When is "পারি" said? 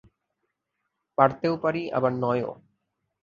1.57-1.83